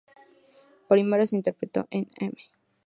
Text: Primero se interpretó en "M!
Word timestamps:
Primero 0.87 1.27
se 1.27 1.35
interpretó 1.35 1.85
en 1.91 2.07
"M! 2.17 2.33